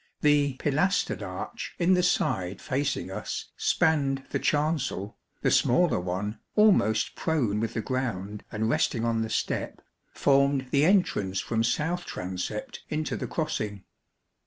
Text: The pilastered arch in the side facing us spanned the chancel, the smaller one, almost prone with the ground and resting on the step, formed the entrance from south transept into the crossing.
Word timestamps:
The 0.21 0.53
pilastered 0.55 1.21
arch 1.21 1.75
in 1.77 1.93
the 1.93 2.01
side 2.01 2.59
facing 2.59 3.11
us 3.11 3.51
spanned 3.55 4.23
the 4.31 4.39
chancel, 4.39 5.19
the 5.43 5.51
smaller 5.51 5.99
one, 5.99 6.39
almost 6.55 7.13
prone 7.15 7.59
with 7.59 7.75
the 7.75 7.83
ground 7.83 8.43
and 8.51 8.67
resting 8.67 9.05
on 9.05 9.21
the 9.21 9.29
step, 9.29 9.79
formed 10.11 10.69
the 10.71 10.85
entrance 10.85 11.39
from 11.39 11.63
south 11.63 12.07
transept 12.07 12.81
into 12.89 13.15
the 13.15 13.27
crossing. 13.27 13.83